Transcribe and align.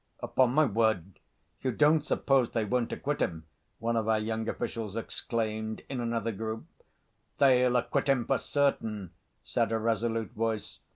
"Upon 0.21 0.49
my 0.55 0.65
word, 0.65 1.19
you 1.61 1.71
don't 1.71 2.03
suppose 2.03 2.49
they 2.49 2.65
won't 2.65 2.91
acquit 2.91 3.21
him?" 3.21 3.45
one 3.77 3.95
of 3.95 4.07
our 4.07 4.17
young 4.17 4.49
officials 4.49 4.97
exclaimed 4.97 5.83
in 5.89 5.99
another 5.99 6.31
group. 6.31 6.65
"They'll 7.37 7.75
acquit 7.75 8.09
him 8.09 8.25
for 8.25 8.39
certain," 8.39 9.11
said 9.43 9.71
a 9.71 9.77
resolute 9.77 10.31
voice. 10.31 10.79